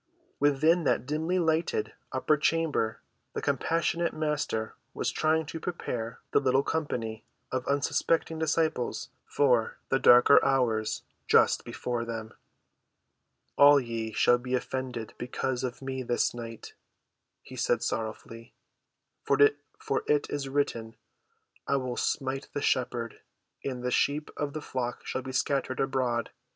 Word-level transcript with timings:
Within 0.39 0.83
that 0.85 1.05
dimly‐lighted 1.05 1.91
upper 2.11 2.35
chamber 2.35 3.01
the 3.33 3.41
compassionate 3.43 4.13
Master 4.13 4.73
was 4.95 5.11
trying 5.11 5.45
to 5.45 5.59
prepare 5.59 6.19
the 6.31 6.39
little 6.39 6.63
company 6.63 7.23
of 7.51 7.67
unsuspecting 7.67 8.39
disciples 8.39 9.09
for 9.27 9.77
the 9.89 9.99
darker 9.99 10.43
hours 10.43 11.03
just 11.27 11.63
before 11.63 12.03
them. 12.03 12.33
"All 13.59 13.79
ye 13.79 14.11
shall 14.11 14.39
be 14.39 14.55
offended 14.55 15.13
because 15.19 15.63
of 15.63 15.83
me 15.83 16.01
this 16.01 16.33
night," 16.33 16.73
he 17.43 17.55
said 17.55 17.83
sorrowfully. 17.83 18.55
"For 19.21 19.37
it 19.39 20.27
is 20.31 20.49
written, 20.49 20.95
I 21.67 21.75
will 21.75 21.95
smite 21.95 22.49
the 22.53 22.61
shepherd, 22.63 23.19
and 23.63 23.83
the 23.83 23.91
sheep 23.91 24.31
of 24.35 24.53
the 24.53 24.61
flock 24.63 25.05
shall 25.05 25.21
be 25.21 25.31
scattered 25.31 25.79
abroad. 25.79 26.31